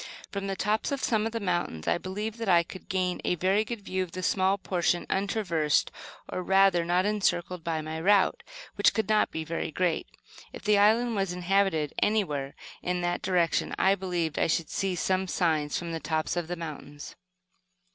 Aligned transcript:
From 0.31 0.47
the 0.47 0.55
tops 0.55 0.91
of 0.91 1.03
some 1.03 1.27
of 1.27 1.31
the 1.31 1.39
mountains, 1.39 1.87
I 1.87 1.99
believed 1.99 2.39
that 2.39 2.49
I 2.49 2.63
could 2.63 2.89
gain 2.89 3.21
a 3.23 3.35
very 3.35 3.63
good 3.63 3.81
view 3.81 4.01
of 4.01 4.13
the 4.13 4.23
small 4.23 4.57
portion 4.57 5.05
untraversed, 5.11 5.91
or 6.27 6.41
rather 6.41 6.83
not 6.83 7.05
encircled 7.05 7.63
by 7.63 7.81
my 7.83 7.99
route, 8.01 8.41
which 8.73 8.95
could 8.95 9.07
not 9.07 9.29
be 9.29 9.43
very 9.43 9.69
great. 9.69 10.07
If 10.53 10.63
the 10.63 10.79
island 10.79 11.15
was 11.15 11.33
inhabited 11.33 11.93
anywhere 12.01 12.55
in 12.81 13.01
that 13.01 13.21
direction, 13.21 13.75
I 13.77 13.93
believed 13.93 14.39
I 14.39 14.47
should 14.47 14.71
see 14.71 14.95
some 14.95 15.27
signs 15.27 15.77
from 15.77 15.91
the 15.91 15.99
tops 15.99 16.35
of 16.35 16.47
the 16.47 16.55
mountains. 16.55 17.15